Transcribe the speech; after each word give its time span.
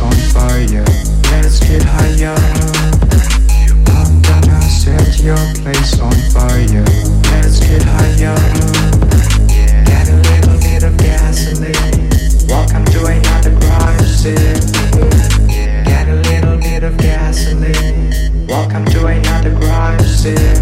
on 0.00 0.12
fire. 0.32 0.84
Let's 1.30 1.60
get 1.60 1.82
higher. 1.82 2.34
I'm 3.96 4.20
gonna 4.22 4.62
set 4.62 5.20
your 5.20 5.36
place 5.62 5.98
on 6.00 6.12
fire. 6.32 6.84
Let's 7.32 7.60
get 7.60 7.82
higher. 7.82 8.36
Get 9.84 10.08
a 10.08 10.16
little 10.28 10.58
bit 10.60 10.82
of 10.82 10.96
gasoline. 10.98 12.10
Welcome 12.48 12.84
to 12.86 13.06
another 13.06 13.54
crime. 13.60 13.98
Get 15.84 16.08
a 16.08 16.16
little 16.28 16.58
bit 16.58 16.82
of 16.82 16.96
gasoline. 16.98 18.46
Welcome 18.46 18.84
to 18.86 19.06
another 19.06 19.56
crime. 19.56 20.59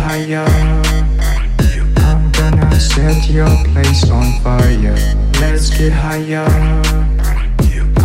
Higher. 0.00 0.46
I'm 2.08 2.32
gonna 2.32 2.80
set 2.80 3.28
your 3.30 3.50
place 3.72 4.10
on 4.10 4.28
fire. 4.42 4.96
Let's 5.40 5.70
get 5.70 5.92
higher. 5.92 6.46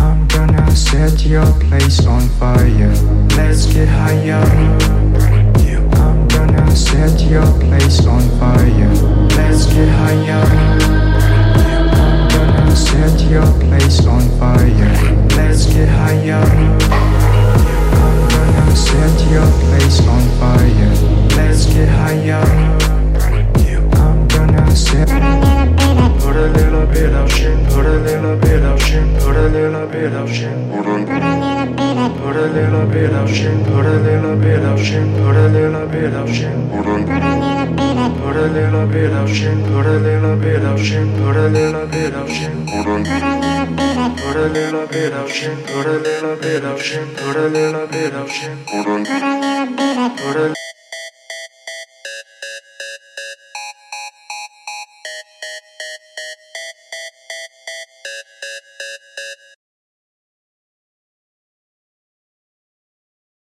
I'm 0.02 0.26
gonna 0.28 0.76
set 0.76 1.24
your 1.24 1.46
place 1.64 2.06
on 2.06 2.28
fire. 2.40 2.94
Let's 3.36 3.66
get 3.72 3.88
higher. 3.88 4.44
I'm 6.02 6.28
gonna 6.28 6.76
set 6.76 7.20
your 7.30 7.46
place 7.60 8.06
on 8.06 8.22
fire. 8.38 8.94
Let's 9.36 9.66
get 9.66 9.88
higher. 9.88 10.95
Shit. 30.98 31.08
Put 32.16 32.36
a 32.36 32.46
little 32.46 32.86
bit 32.86 33.12
of 33.12 33.28
shit, 33.30 33.64
put 33.64 33.86
a 33.86 33.98
little 33.98 34.36
bit 34.36 34.62
of 34.62 34.80
shit, 34.80 35.16
put 35.16 35.36
a 35.36 35.48
little 35.48 35.86
bit 35.86 36.14
of 36.14 36.32
shit. 36.34 36.70
Put 36.70 36.86
a 36.86 38.48
little 38.48 38.86
bit 38.86 39.12
of 39.12 39.28
shit, 39.28 39.64
put 39.66 39.86
a 39.86 39.98
little 39.98 40.36
bit 40.36 40.64
of 40.64 40.80
shit, 40.80 41.16
put 41.16 41.36
a 41.36 41.48
little 41.48 41.86
bit 41.86 42.14
of 42.14 42.30
shit. 42.30 42.66
Put 44.16 44.36
a 44.36 44.48
little 44.48 44.86
bit 44.86 45.12
of 45.12 45.30
shit, 45.30 45.66
put 45.66 45.86
a 45.86 45.98
little 45.98 46.36
bit 46.36 46.64
of 46.64 46.80
shit, 46.82 47.16
put 47.16 47.36
a 47.36 47.48
little 47.48 47.86
bit 47.86 48.14
of 48.14 48.30
shit. 48.30 48.66
Put 48.66 48.86
a 50.36 50.54